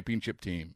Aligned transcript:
championship 0.00 0.40
team. 0.40 0.74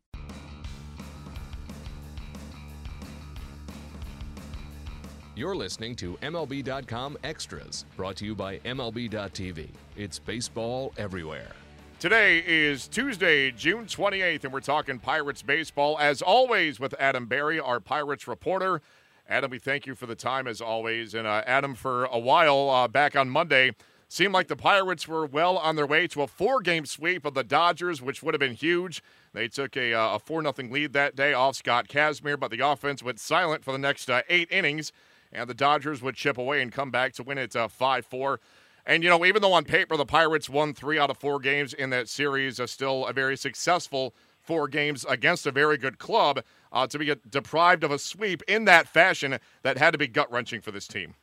You're 5.35 5.57
listening 5.57 5.97
to 5.97 6.17
MLB.com 6.19 7.17
Extras, 7.25 7.87
brought 7.97 8.17
to 8.17 8.27
you 8.27 8.35
by 8.35 8.59
MLB.tv. 8.59 9.71
It's 9.97 10.19
baseball 10.19 10.93
everywhere. 10.99 11.53
Today 11.99 12.45
is 12.47 12.87
Tuesday, 12.87 13.51
June 13.51 13.87
28th, 13.87 14.45
and 14.45 14.53
we're 14.53 14.61
talking 14.61 14.99
Pirates 14.99 15.41
baseball, 15.41 15.97
as 15.99 16.21
always, 16.21 16.79
with 16.79 16.95
Adam 17.01 17.25
Berry, 17.25 17.59
our 17.59 17.81
Pirates 17.81 18.29
reporter. 18.29 18.83
Adam, 19.27 19.51
we 19.51 19.59
thank 19.59 19.87
you 19.87 19.95
for 19.95 20.05
the 20.05 20.15
time, 20.15 20.47
as 20.47 20.61
always. 20.61 21.15
And 21.15 21.27
uh, 21.27 21.43
Adam, 21.47 21.75
for 21.75 22.05
a 22.05 22.19
while 22.19 22.69
uh, 22.69 22.89
back 22.89 23.17
on 23.17 23.31
Monday, 23.31 23.73
seemed 24.09 24.35
like 24.35 24.49
the 24.49 24.57
Pirates 24.57 25.09
were 25.09 25.27
well 25.27 25.57
on 25.59 25.77
their 25.77 25.87
way 25.87 26.07
to 26.09 26.23
a 26.23 26.27
four 26.27 26.61
game 26.61 26.87
sweep 26.87 27.25
of 27.25 27.35
the 27.35 27.45
Dodgers, 27.45 28.03
which 28.03 28.23
would 28.23 28.35
have 28.35 28.41
been 28.41 28.55
huge. 28.55 29.03
They 29.33 29.49
took 29.49 29.77
a, 29.77 29.93
uh, 29.93 30.17
a 30.17 30.19
4 30.19 30.43
0 30.43 30.55
lead 30.71 30.93
that 30.93 31.17
day 31.17 31.33
off 31.33 31.57
Scott 31.57 31.89
Kazmir, 31.89 32.39
but 32.39 32.51
the 32.51 32.61
offense 32.61 33.03
went 33.03 33.21
silent 33.21 33.65
for 33.65 33.73
the 33.73 33.79
next 33.79 34.09
uh, 34.09 34.23
eight 34.29 34.51
innings, 34.51 34.93
and 35.33 35.49
the 35.49 35.55
Dodgers 35.55 36.03
would 36.03 36.15
chip 36.15 36.39
away 36.39 36.63
and 36.63 36.73
come 36.73 36.91
back 36.91 37.13
to 37.15 37.23
win 37.23 37.39
it 37.39 37.57
uh, 37.57 37.69
5 37.69 38.07
4. 38.07 38.41
And, 38.87 39.03
you 39.03 39.09
know, 39.09 39.25
even 39.25 39.41
though 39.41 39.55
on 39.55 39.65
paper 39.65 39.97
the 39.97 40.05
Pirates 40.05 40.49
won 40.49 40.75
three 40.75 40.99
out 40.99 41.11
of 41.11 41.17
four 41.17 41.39
games 41.41 41.73
in 41.73 41.91
that 41.91 42.09
series, 42.09 42.61
are 42.61 42.67
still 42.67 43.07
a 43.07 43.13
very 43.13 43.37
successful 43.37 44.15
four 44.43 44.69
games 44.69 45.07
against 45.09 45.47
a 45.47 45.51
very 45.51 45.79
good 45.79 45.99
club, 45.99 46.43
uh, 46.71 46.87
to 46.87 46.99
be 46.99 47.15
deprived 47.31 47.83
of 47.83 47.91
a 47.91 47.99
sweep 47.99 48.43
in 48.47 48.67
that 48.67 48.87
fashion, 48.87 49.39
that 49.63 49.79
had 49.79 49.93
to 49.93 49.99
be 49.99 50.07
gut 50.07 50.31
wrenching 50.31 50.61
for 50.61 50.71
this 50.71 50.87
team. 50.87 51.15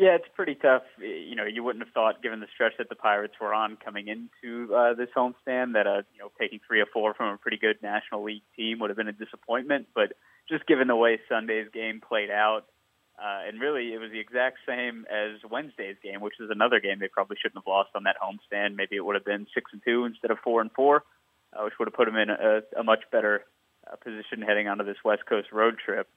Yeah, 0.00 0.14
it's 0.16 0.32
pretty 0.34 0.54
tough. 0.54 0.84
You 0.98 1.36
know, 1.36 1.44
you 1.44 1.62
wouldn't 1.62 1.84
have 1.84 1.92
thought, 1.92 2.22
given 2.22 2.40
the 2.40 2.46
stretch 2.54 2.72
that 2.78 2.88
the 2.88 2.94
Pirates 2.94 3.34
were 3.38 3.52
on 3.52 3.76
coming 3.76 4.08
into 4.08 4.74
uh, 4.74 4.94
this 4.94 5.10
homestand, 5.14 5.74
that 5.74 5.86
uh, 5.86 6.08
you 6.14 6.20
know 6.20 6.32
taking 6.40 6.58
three 6.66 6.80
or 6.80 6.86
four 6.86 7.12
from 7.12 7.34
a 7.34 7.36
pretty 7.36 7.58
good 7.58 7.76
National 7.82 8.24
League 8.24 8.40
team 8.56 8.78
would 8.78 8.88
have 8.88 8.96
been 8.96 9.08
a 9.08 9.12
disappointment. 9.12 9.88
But 9.94 10.14
just 10.48 10.66
given 10.66 10.88
the 10.88 10.96
way 10.96 11.20
Sunday's 11.28 11.68
game 11.74 12.00
played 12.00 12.30
out, 12.30 12.62
uh, 13.22 13.44
and 13.46 13.60
really 13.60 13.92
it 13.92 13.98
was 13.98 14.10
the 14.10 14.18
exact 14.20 14.60
same 14.66 15.04
as 15.10 15.38
Wednesday's 15.50 15.96
game, 16.02 16.22
which 16.22 16.40
is 16.40 16.48
another 16.50 16.80
game 16.80 16.98
they 16.98 17.08
probably 17.08 17.36
shouldn't 17.36 17.58
have 17.58 17.68
lost 17.70 17.90
on 17.94 18.04
that 18.04 18.16
homestand. 18.16 18.76
Maybe 18.76 18.96
it 18.96 19.04
would 19.04 19.16
have 19.16 19.26
been 19.26 19.46
six 19.52 19.70
and 19.74 19.82
two 19.84 20.06
instead 20.06 20.30
of 20.30 20.38
four 20.42 20.62
and 20.62 20.72
four, 20.72 21.04
uh, 21.52 21.62
which 21.64 21.74
would 21.78 21.88
have 21.88 21.94
put 21.94 22.06
them 22.06 22.16
in 22.16 22.30
a, 22.30 22.62
a 22.74 22.82
much 22.82 23.00
better 23.12 23.44
uh, 23.86 23.96
position 23.96 24.40
heading 24.40 24.66
onto 24.66 24.82
this 24.84 24.96
West 25.04 25.26
Coast 25.28 25.52
road 25.52 25.76
trip. 25.76 26.08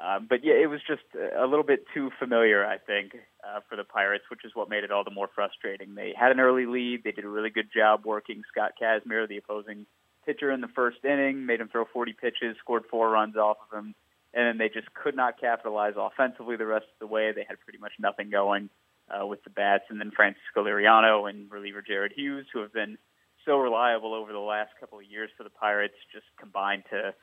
Uh, 0.00 0.18
but 0.20 0.42
yeah, 0.42 0.54
it 0.54 0.70
was 0.70 0.80
just 0.86 1.02
a 1.14 1.46
little 1.46 1.64
bit 1.64 1.84
too 1.94 2.10
familiar, 2.18 2.64
I 2.64 2.78
think, 2.78 3.14
uh, 3.44 3.60
for 3.68 3.76
the 3.76 3.84
Pirates, 3.84 4.24
which 4.30 4.44
is 4.44 4.52
what 4.54 4.70
made 4.70 4.84
it 4.84 4.90
all 4.90 5.04
the 5.04 5.10
more 5.10 5.28
frustrating. 5.34 5.94
They 5.94 6.14
had 6.18 6.32
an 6.32 6.40
early 6.40 6.66
lead. 6.66 7.04
They 7.04 7.12
did 7.12 7.24
a 7.24 7.28
really 7.28 7.50
good 7.50 7.68
job 7.74 8.02
working 8.04 8.42
Scott 8.50 8.72
Kazmir, 8.80 9.28
the 9.28 9.36
opposing 9.36 9.86
pitcher, 10.24 10.50
in 10.50 10.60
the 10.60 10.68
first 10.68 11.04
inning, 11.04 11.44
made 11.46 11.60
him 11.60 11.68
throw 11.68 11.84
40 11.84 12.14
pitches, 12.14 12.56
scored 12.58 12.84
four 12.90 13.10
runs 13.10 13.36
off 13.36 13.58
of 13.70 13.78
him, 13.78 13.94
and 14.32 14.46
then 14.46 14.58
they 14.58 14.68
just 14.68 14.92
could 14.94 15.14
not 15.14 15.38
capitalize 15.38 15.94
offensively 15.96 16.56
the 16.56 16.66
rest 16.66 16.86
of 16.86 16.98
the 17.00 17.06
way. 17.06 17.32
They 17.32 17.44
had 17.46 17.60
pretty 17.60 17.78
much 17.78 17.92
nothing 17.98 18.30
going 18.30 18.70
uh, 19.10 19.26
with 19.26 19.44
the 19.44 19.50
bats. 19.50 19.84
And 19.90 20.00
then 20.00 20.10
Francisco 20.10 20.64
Liriano 20.64 21.28
and 21.28 21.50
reliever 21.50 21.82
Jared 21.82 22.12
Hughes, 22.12 22.46
who 22.52 22.60
have 22.60 22.72
been 22.72 22.96
so 23.44 23.58
reliable 23.58 24.14
over 24.14 24.32
the 24.32 24.38
last 24.38 24.70
couple 24.80 24.98
of 24.98 25.04
years 25.04 25.30
for 25.36 25.44
the 25.44 25.50
Pirates, 25.50 25.94
just 26.12 26.26
combined 26.38 26.84
to 26.90 27.14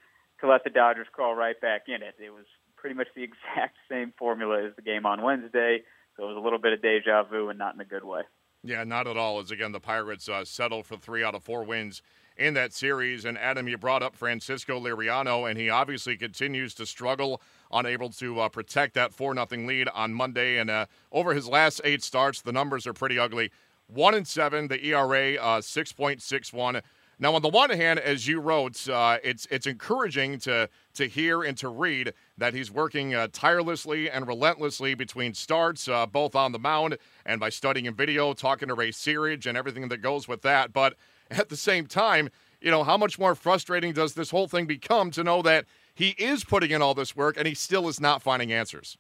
to 0.42 0.48
let 0.48 0.64
the 0.64 0.70
Dodgers 0.70 1.08
crawl 1.12 1.36
right 1.36 1.60
back 1.60 1.84
in 1.88 2.02
it. 2.02 2.16
It 2.24 2.32
was 2.32 2.46
pretty 2.78 2.96
much 2.96 3.08
the 3.16 3.24
exact 3.30 3.78
same 3.90 4.14
formula 4.18 4.66
as 4.66 4.76
the 4.76 4.82
game 4.82 5.06
on 5.06 5.22
Wednesday, 5.22 5.84
so 6.16 6.24
it 6.24 6.28
was 6.28 6.38
a 6.38 6.42
little 6.42 6.60
bit 6.60 6.74
of 6.74 6.82
deja 6.82 7.24
vu 7.24 7.50
and 7.50 7.60
not 7.60 7.76
in 7.76 7.82
a 7.82 7.86
good 7.86 8.04
way. 8.04 8.22
Yeah, 8.64 8.84
not 8.84 9.08
at 9.08 9.16
all. 9.16 9.40
As 9.40 9.52
again, 9.52 9.72
the 9.72 9.80
Pirates 9.80 10.28
uh, 10.28 10.44
settled 10.44 10.86
for 10.86 10.98
three 10.98 11.24
out 11.24 11.34
of 11.34 11.44
four 11.44 11.64
wins 11.64 12.02
in 12.36 12.54
that 12.56 12.74
series. 12.74 13.24
And 13.24 13.38
Adam, 13.38 13.68
you 13.68 13.78
brought 13.78 14.04
up 14.04 14.16
Francisco 14.16 14.80
Liriano, 14.80 15.50
and 15.50 15.58
he 15.58 15.70
obviously 15.70 16.18
continues 16.18 16.74
to 16.76 16.86
struggle, 16.86 17.42
unable 17.72 18.10
to 18.12 18.40
uh, 18.42 18.50
protect 18.50 18.96
that 18.96 19.14
4 19.14 19.34
0 19.34 19.48
lead 19.66 19.88
on 19.90 20.14
Monday. 20.14 20.58
And 20.58 20.70
uh, 20.70 20.88
over 21.12 21.34
his 21.34 21.48
last 21.48 21.80
eight 21.84 22.04
starts, 22.04 22.42
the 22.42 22.52
numbers 22.52 22.86
are 22.86 22.94
pretty 22.94 23.18
ugly. 23.18 23.52
1 23.88 24.14
and 24.14 24.28
7, 24.28 24.68
the 24.68 24.86
ERA 24.86 25.36
uh, 25.36 25.62
6.61. 25.62 26.82
Now, 27.22 27.36
on 27.36 27.42
the 27.42 27.50
one 27.50 27.70
hand, 27.70 28.00
as 28.00 28.28
you 28.28 28.40
wrote, 28.40 28.88
uh, 28.88 29.18
it's 29.22 29.46
it's 29.52 29.68
encouraging 29.68 30.40
to 30.40 30.70
to 30.94 31.06
hear 31.06 31.44
and 31.44 31.58
to 31.58 31.68
read 31.68 32.14
that 32.38 32.54
he's 32.54 32.72
working 32.72 33.14
uh, 33.14 33.28
tirelessly 33.34 34.10
and 34.10 34.26
relentlessly 34.26 34.94
between 34.94 35.34
starts, 35.34 35.90
uh, 35.90 36.06
both 36.06 36.34
on 36.34 36.54
the 36.54 36.60
mound 36.60 36.98
and 37.26 37.42
by 37.42 37.50
studying 37.50 37.88
in 37.88 37.94
video, 37.94 38.32
talking 38.32 38.70
to 38.70 38.74
Ray 38.74 38.92
Searage, 38.92 39.46
and 39.46 39.58
everything 39.58 39.90
that 39.90 39.98
goes 39.98 40.30
with 40.30 40.44
that. 40.44 40.72
But 40.72 40.96
at 41.30 41.50
the 41.50 41.58
same 41.58 41.88
time, 41.88 42.30
you 42.62 42.72
know, 42.72 42.86
how 42.86 42.96
much 42.96 43.20
more 43.20 43.36
frustrating 43.36 43.92
does 43.92 44.14
this 44.14 44.32
whole 44.32 44.48
thing 44.48 44.66
become 44.66 45.12
to 45.12 45.24
know 45.24 45.42
that 45.42 45.66
he 45.94 46.10
is 46.18 46.46
putting 46.46 46.72
in 46.72 46.82
all 46.82 46.94
this 46.94 47.18
work 47.18 47.36
and 47.38 47.46
he 47.46 47.54
still 47.54 47.90
is 47.90 48.00
not 48.00 48.22
finding 48.22 48.54
answers? 48.54 48.98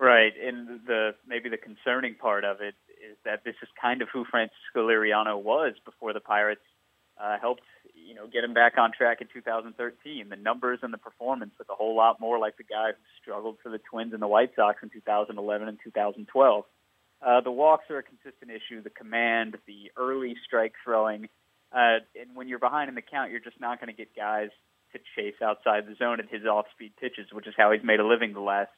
Right, 0.00 0.32
and 0.42 0.80
the 0.86 1.14
maybe 1.28 1.50
the 1.50 1.58
concerning 1.58 2.14
part 2.14 2.44
of 2.44 2.62
it 2.62 2.74
is 2.88 3.18
that 3.26 3.44
this 3.44 3.56
is 3.62 3.68
kind 3.80 4.00
of 4.00 4.08
who 4.10 4.24
Francisco 4.24 4.88
Liriano 4.88 5.40
was 5.40 5.74
before 5.84 6.14
the 6.14 6.20
Pirates 6.20 6.62
uh, 7.22 7.38
helped 7.40 7.62
you 7.94 8.14
know 8.14 8.26
get 8.26 8.42
him 8.44 8.52
back 8.52 8.76
on 8.78 8.90
track 8.92 9.20
in 9.20 9.28
2013. 9.32 10.28
The 10.28 10.36
numbers 10.36 10.80
and 10.82 10.92
the 10.92 10.98
performance 10.98 11.52
look 11.58 11.68
a 11.70 11.74
whole 11.74 11.96
lot 11.96 12.20
more 12.20 12.38
like 12.38 12.56
the 12.56 12.64
guy 12.64 12.88
who 12.88 13.02
struggled 13.22 13.58
for 13.62 13.70
the 13.70 13.78
Twins 13.78 14.12
and 14.12 14.20
the 14.20 14.28
White 14.28 14.52
Sox 14.56 14.82
in 14.82 14.90
2011 14.90 15.68
and 15.68 15.78
2012. 15.82 16.64
Uh, 17.24 17.40
the 17.40 17.52
walks 17.52 17.84
are 17.90 17.98
a 17.98 18.02
consistent 18.02 18.50
issue. 18.50 18.82
The 18.82 18.90
command, 18.90 19.56
the 19.66 19.92
early 19.96 20.34
strike 20.44 20.72
throwing, 20.84 21.28
uh, 21.72 22.02
and 22.20 22.34
when 22.34 22.48
you're 22.48 22.58
behind 22.58 22.88
in 22.88 22.96
the 22.96 23.02
count, 23.02 23.30
you're 23.30 23.40
just 23.40 23.60
not 23.60 23.80
going 23.80 23.94
to 23.94 23.96
get 23.96 24.14
guys 24.16 24.50
to 24.92 24.98
chase 25.16 25.40
outside 25.40 25.86
the 25.86 25.94
zone 25.94 26.18
at 26.18 26.28
his 26.28 26.44
off-speed 26.44 26.92
pitches, 27.00 27.26
which 27.32 27.46
is 27.46 27.54
how 27.56 27.70
he's 27.70 27.84
made 27.84 28.00
a 28.00 28.06
living 28.06 28.34
the 28.34 28.40
last 28.40 28.70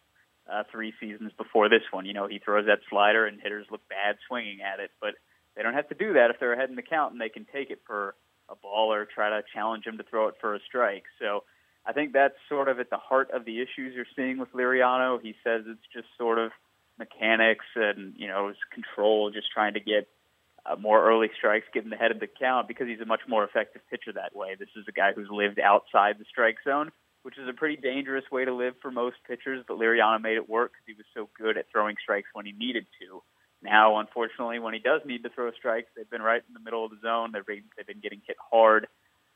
uh, 0.53 0.63
three 0.71 0.93
seasons 1.01 1.33
before 1.39 1.69
this 1.69 1.83
one. 1.91 2.05
You 2.05 2.13
know, 2.13 2.29
he 2.29 2.39
throws 2.39 2.67
that 2.67 2.81
slider, 2.91 3.27
and 3.27 3.41
hitters 3.41 3.67
look 3.71 3.81
bad 3.89 4.17
swinging 4.29 4.59
at 4.61 4.79
it, 4.79 4.91
but 5.01 5.15
they 5.57 5.63
don't 5.63 5.75
have 5.75 5.89
to 5.89 5.95
do 5.95 6.13
that 6.13 6.31
if 6.31 6.39
they're 6.39 6.53
ahead 6.53 6.69
in 6.69 6.77
the 6.77 6.83
count, 6.83 7.13
and 7.13 7.21
they 7.21 7.31
can 7.31 7.47
take 7.51 7.71
it 7.71 7.81
for 7.87 8.15
a 8.55 8.63
ball 8.63 8.93
or 8.93 9.05
try 9.05 9.31
to 9.31 9.43
challenge 9.53 9.85
him 9.85 9.99
to 9.99 10.05
throw 10.05 10.29
it 10.29 10.35
for 10.41 10.55
a 10.55 10.61
strike. 10.67 11.05
So 11.21 11.45
I 11.87 11.93
think 11.93 12.13
that's 12.13 12.35
sort 12.49 12.69
of 12.69 12.79
at 12.81 12.91
the 12.91 12.97
heart 12.97 13.31
of 13.33 13.45
the 13.45 13.61
issues 13.61 13.95
you're 13.95 14.07
seeing 14.17 14.39
with 14.39 14.53
Liriano. 14.53 15.21
He 15.21 15.35
says 15.45 15.63
it's 15.67 15.87
just 15.93 16.07
sort 16.17 16.39
of 16.39 16.51
mechanics 16.99 17.67
and 17.75 18.15
you 18.17 18.29
know 18.29 18.49
his 18.49 18.57
control, 18.73 19.31
just 19.31 19.49
trying 19.53 19.75
to 19.75 19.81
get 19.81 20.09
uh, 20.67 20.77
more 20.77 21.05
early 21.05 21.29
strikes, 21.37 21.67
getting 21.75 21.91
the 21.91 21.97
head 21.97 22.11
of 22.11 22.21
the 22.21 22.27
count 22.27 22.69
because 22.69 22.89
he's 22.89 23.01
a 23.01 23.07
much 23.07 23.21
more 23.29 23.45
effective 23.45 23.83
pitcher 23.91 24.13
that 24.13 24.35
way. 24.35 24.57
This 24.59 24.71
is 24.77 24.85
a 24.89 24.93
guy 24.93 25.13
who's 25.13 25.29
lived 25.31 25.59
outside 25.59 26.17
the 26.19 26.25
strike 26.31 26.57
zone, 26.65 26.91
which 27.23 27.39
is 27.39 27.49
a 27.49 27.53
pretty 27.53 27.77
dangerous 27.77 28.25
way 28.33 28.45
to 28.45 28.55
live 28.55 28.75
for 28.81 28.91
most 28.91 29.17
pitchers. 29.29 29.65
But 29.67 29.79
Liriano 29.79 30.21
made 30.23 30.37
it 30.37 30.49
work 30.49 30.73
because 30.73 30.87
he 30.87 30.95
was 30.95 31.07
so 31.15 31.29
good 31.37 31.59
at 31.59 31.67
throwing 31.71 31.97
strikes 32.03 32.29
when 32.33 32.47
he 32.47 32.53
needed 32.53 32.87
to. 33.01 33.23
Now, 33.65 33.99
unfortunately, 33.99 34.59
when 34.59 34.75
he 34.75 34.79
does 34.81 35.01
need 35.07 35.23
to 35.23 35.31
throw 35.31 35.51
strikes, 35.53 35.89
they've 35.97 36.09
been 36.11 36.21
right 36.21 36.43
in 36.47 36.53
the 36.53 36.61
middle 36.61 36.85
of 36.85 36.91
the 36.91 36.99
zone. 37.01 37.33
They've 37.33 37.47
been, 37.47 37.65
they've 37.77 37.87
been 37.87 38.01
getting 38.01 38.21
hit 38.27 38.37
hard. 38.39 38.87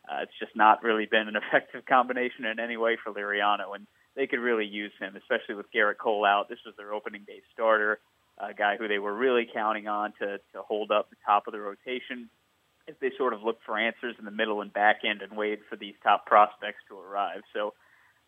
Uh, 0.07 0.23
it's 0.23 0.39
just 0.39 0.55
not 0.55 0.83
really 0.83 1.07
been 1.07 1.29
an 1.29 1.37
effective 1.49 1.87
combination 1.87 2.45
in 2.45 2.61
any 2.61 2.77
way 2.77 2.99
for 3.03 3.11
Liriano, 3.11 3.75
and 3.75 3.87
they 4.17 4.27
could 4.27 4.41
really 4.41 4.67
use 4.67 4.93
him, 5.01 5.17
especially 5.17 5.55
with 5.55 5.73
Gerrit 5.75 5.97
Cole 5.97 6.27
out. 6.27 6.51
This 6.51 6.59
was 6.67 6.75
their 6.77 6.93
opening 6.93 7.25
day 7.27 7.41
starter. 7.55 8.01
a 8.37 8.53
guy 8.53 8.77
who 8.77 8.87
they 8.87 8.99
were 8.99 9.15
really 9.15 9.49
counting 9.53 9.89
on 9.89 10.13
to 10.21 10.39
to 10.53 10.63
hold 10.63 10.91
up 10.91 11.09
the 11.09 11.17
top 11.25 11.47
of 11.47 11.53
the 11.53 11.61
rotation 11.61 12.29
if 12.87 12.99
they 13.01 13.11
sort 13.17 13.33
of 13.33 13.43
looked 13.43 13.65
for 13.65 13.79
answers 13.79 14.17
in 14.19 14.27
the 14.27 14.31
middle 14.31 14.61
and 14.61 14.73
back 14.73 15.01
end 15.05 15.23
and 15.23 15.37
waited 15.37 15.61
for 15.71 15.77
these 15.77 15.95
top 16.03 16.27
prospects 16.27 16.83
to 16.89 16.99
arrive. 16.99 17.41
So. 17.55 17.73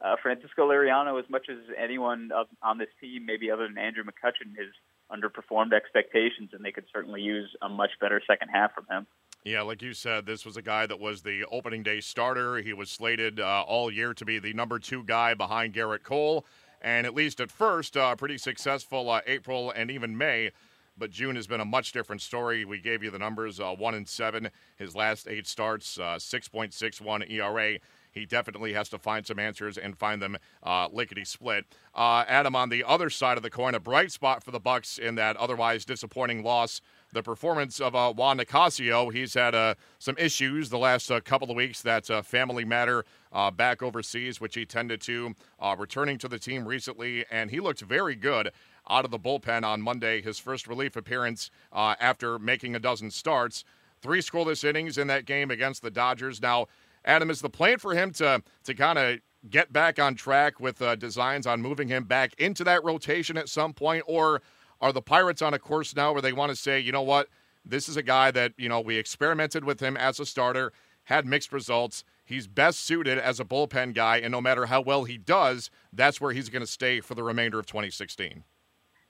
Uh, 0.03 0.17
Francisco 0.23 0.67
Liriano, 0.67 1.23
as 1.23 1.29
much 1.29 1.51
as 1.51 1.59
anyone 1.77 2.31
on 2.63 2.79
this 2.79 2.89
team, 3.03 3.27
maybe 3.27 3.51
other 3.51 3.69
than 3.69 3.77
Andrew 3.77 4.03
McCutchen, 4.03 4.57
has 4.57 4.73
underperformed 5.11 5.73
expectations, 5.73 6.51
and 6.53 6.65
they 6.65 6.73
could 6.73 6.85
certainly 6.93 7.21
use 7.21 7.55
a 7.63 7.69
much 7.69 7.91
better 8.01 8.21
second 8.27 8.49
half 8.49 8.75
from 8.75 8.87
him. 8.91 9.07
Yeah, 9.45 9.63
like 9.63 9.81
you 9.81 9.95
said, 9.95 10.27
this 10.27 10.45
was 10.45 10.57
a 10.57 10.63
guy 10.63 10.87
that 10.87 11.01
was 11.01 11.23
the 11.23 11.45
opening 11.51 11.83
day 11.83 12.01
starter. 12.01 12.59
He 12.59 12.75
was 12.75 12.91
slated 12.91 13.41
uh, 13.41 13.65
all 13.67 13.91
year 13.91 14.13
to 14.15 14.25
be 14.25 14.39
the 14.39 14.53
number 14.53 14.79
two 14.79 15.03
guy 15.03 15.33
behind 15.33 15.75
Gerrit 15.75 16.03
Cole, 16.03 16.45
and 16.83 17.07
at 17.07 17.15
least 17.15 17.41
at 17.41 17.51
first, 17.51 17.97
uh, 17.97 18.15
pretty 18.17 18.37
successful 18.37 19.09
uh, 19.09 19.21
April 19.27 19.71
and 19.71 19.91
even 19.91 20.17
May. 20.17 20.51
But 20.99 21.11
June 21.11 21.37
has 21.37 21.47
been 21.47 21.61
a 21.61 21.65
much 21.65 21.93
different 21.93 22.21
story. 22.21 22.67
We 22.67 22.81
gave 22.81 23.03
you 23.03 23.11
the 23.11 23.19
numbers: 23.19 23.61
uh, 23.61 23.75
one 23.75 23.95
and 23.95 24.07
seven, 24.07 24.51
his 24.77 24.95
last 24.95 25.27
eight 25.27 25.47
starts, 25.47 25.99
uh, 25.99 26.19
six 26.19 26.47
point 26.47 26.75
six 26.75 27.01
one 27.01 27.23
ERA 27.23 27.79
he 28.13 28.27
definitely 28.27 28.73
has 28.73 28.89
to 28.91 28.99
find 28.99 29.27
some 29.27 29.39
answers 29.39 29.79
and 29.79 29.97
find 29.97 30.21
them 30.21 30.37
uh, 30.63 30.89
lickety 30.93 31.25
split. 31.25 31.65
Uh, 31.95 32.25
Adam, 32.27 32.57
on 32.57 32.69
the 32.69 32.85
other 32.85 33.11
side 33.11 33.37
of 33.37 33.43
the 33.43 33.51
coin, 33.51 33.75
a 33.75 33.81
bright 33.81 34.13
spot 34.13 34.43
for 34.43 34.51
the 34.51 34.61
Bucs 34.61 34.99
in 34.99 35.15
that 35.17 35.37
otherwise 35.37 35.85
disappointing 35.85 36.43
loss 36.43 36.81
the 37.13 37.23
performance 37.23 37.81
of 37.81 37.95
uh, 37.95 38.13
Juan 38.13 38.39
Nicasio. 38.39 39.13
He's 39.13 39.35
had 39.35 39.55
uh, 39.55 39.75
some 39.99 40.17
issues 40.19 40.71
the 40.71 40.79
last 40.79 41.11
uh, 41.11 41.21
couple 41.21 41.51
of 41.51 41.57
weeks. 41.57 41.83
That's 41.83 42.11
a 42.11 42.23
family 42.23 42.65
matter 42.65 43.05
uh, 43.33 43.51
back 43.51 43.83
overseas, 43.83 44.41
which 44.41 44.55
he 44.55 44.65
tended 44.65 45.01
to, 45.03 45.35
uh, 45.59 45.75
returning 45.79 46.19
to 46.19 46.29
the 46.29 46.39
team 46.39 46.67
recently, 46.67 47.25
and 47.31 47.51
he 47.51 47.61
looked 47.61 47.81
very 47.81 48.15
good 48.15 48.51
out 48.89 49.05
of 49.05 49.11
the 49.11 49.19
bullpen 49.19 49.65
on 49.65 49.81
Monday, 49.81 50.21
his 50.21 50.39
first 50.39 50.67
relief 50.67 50.97
appearance 50.97 51.51
uh, 51.73 51.95
after 52.01 52.39
making 52.39 52.75
a 52.75 52.81
dozen 52.81 53.11
starts. 53.11 53.65
Three 54.01 54.21
scoreless 54.21 54.65
innings 54.65 54.97
in 54.97 55.07
that 55.09 55.27
game 55.27 55.51
against 55.51 55.83
the 55.83 55.91
Dodgers. 55.91 56.41
Now, 56.41 56.67
Adam, 57.05 57.31
is 57.31 57.41
the 57.41 57.51
plan 57.51 57.79
for 57.79 57.95
him 57.95 58.13
to 58.13 58.43
to 58.65 58.75
kind 58.75 58.99
of 58.99 59.19
get 59.49 59.73
back 59.73 59.99
on 59.99 60.15
track 60.15 60.61
with 60.61 60.83
uh, 60.83 60.95
designs 60.97 61.47
on 61.47 61.63
moving 61.63 61.89
him 61.89 62.05
back 62.05 62.35
into 62.39 62.63
that 62.65 62.85
rotation 62.85 63.37
at 63.37 63.49
some 63.49 63.73
point, 63.73 64.05
or 64.07 64.43
are 64.81 64.93
the 64.93 65.03
Pirates 65.03 65.43
on 65.43 65.55
a 65.55 65.59
course 65.59 65.95
now 65.97 66.13
where 66.13 66.23
they 66.23 66.33
want 66.33 66.51
to 66.51 66.57
say, 66.57 66.79
you 66.79 66.93
know 66.93 67.03
what, 67.03 67.29
this 67.65 67.89
is 67.89 67.97
a 67.97 68.03
guy 68.03 68.31
that, 68.31 68.53
you 68.57 68.69
know, 68.69 68.81
we 68.81 68.97
experimented 68.97 69.65
with 69.65 69.81
him 69.81 69.97
as 69.97 70.21
a 70.21 70.27
starter, 70.27 70.73
had 71.05 71.27
mixed 71.27 71.53
results. 71.53 72.05
He's 72.25 72.47
best 72.47 72.81
suited 72.81 73.19
as 73.19 73.41
a 73.41 73.45
bullpen 73.45 73.95
guy, 73.95 74.19
and 74.19 74.31
no 74.31 74.41
matter 74.41 74.67
how 74.67 74.81
well 74.81 75.05
he 75.05 75.19
does, 75.19 75.71
that's 75.93 76.21
where 76.21 76.33
he's 76.33 76.49
going 76.49 76.63
to 76.63 76.67
stay 76.67 77.01
for 77.01 77.15
the 77.15 77.23
remainder 77.23 77.59
of 77.59 77.67
2016. 77.67 78.45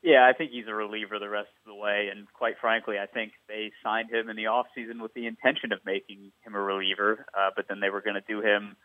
Yeah, 0.02 0.26
I 0.26 0.32
think 0.32 0.50
he's 0.50 0.67
a 0.67 0.75
reliever 0.75 1.19
the 1.19 1.29
rest 1.29 1.50
of 1.61 1.69
the 1.69 1.75
way, 1.75 2.08
and 2.11 2.26
quite 2.32 2.55
frankly, 2.58 2.97
I 2.99 3.05
think 3.05 3.32
they 3.49 3.70
signed 3.85 4.11
him 4.11 4.31
in 4.31 4.37
the 4.37 4.47
off 4.47 4.67
season 4.75 5.02
with 5.02 5.12
the 5.12 5.26
intention 5.26 5.73
of 5.73 5.81
making 5.85 6.32
him 6.43 6.55
a 6.55 6.61
reliever, 6.61 7.26
uh, 7.37 7.50
but 7.55 7.67
then 7.69 7.81
they 7.81 7.91
were 7.91 8.00
going 8.00 8.17
to 8.17 8.25
do 8.26 8.41
him 8.41 8.76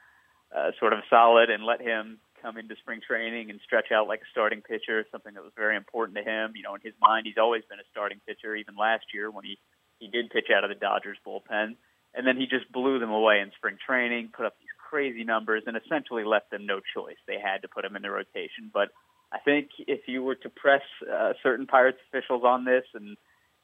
uh, 0.56 0.72
sort 0.78 0.92
of 0.92 1.00
solid 1.10 1.50
and 1.50 1.64
let 1.64 1.80
him 1.80 2.20
come 2.42 2.58
into 2.58 2.76
spring 2.76 3.00
training 3.06 3.50
and 3.50 3.62
stretch 3.64 3.92
out 3.94 4.08
like 4.08 4.20
a 4.20 4.30
starting 4.32 4.62
pitcher, 4.62 5.06
something 5.10 5.34
that 5.34 5.44
was 5.44 5.54
very 5.56 5.78
important 5.78 6.18
to 6.18 6.24
him. 6.24 6.52
You 6.54 6.64
know, 6.64 6.76
in 6.76 6.82
his 6.84 6.94
mind, 7.02 7.26
he's 7.26 7.40
always 7.40 7.64
been 7.70 7.80
a 7.80 7.90
starting 7.92 8.20
pitcher, 8.28 8.54
even 8.56 8.76
last 8.76 9.06
year 9.14 9.32
when 9.32 9.46
he 9.46 9.58
he 10.00 10.08
did 10.10 10.30
pitch 10.30 10.52
out 10.54 10.66
of 10.66 10.70
the 10.70 10.76
Dodgers 10.76 11.18
bullpen, 11.26 11.76
and 12.14 12.28
then 12.28 12.36
he 12.36 12.46
just 12.46 12.70
blew 12.74 13.00
them 13.00 13.12
away 13.12 13.40
in 13.40 13.52
spring 13.56 13.78
training, 13.80 14.32
put 14.36 14.46
up 14.46 14.56
these 14.60 14.76
crazy 14.90 15.24
numbers, 15.24 15.64
and 15.66 15.78
essentially 15.78 16.26
left 16.26 16.52
them 16.52 16.66
no 16.66 16.82
choice. 16.94 17.16
They 17.26 17.40
had 17.40 17.62
to 17.62 17.70
put 17.70 17.86
him 17.86 17.96
in 17.96 18.02
the 18.02 18.12
rotation. 18.12 18.70
But 18.74 18.90
I 19.36 19.40
think 19.40 19.68
if 19.80 20.08
you 20.08 20.24
were 20.24 20.36
to 20.36 20.50
press 20.50 20.82
uh, 21.04 21.34
certain 21.44 21.68
Pirates 21.68 21.98
officials 22.08 22.44
on 22.46 22.64
this 22.64 22.86
and 22.94 23.18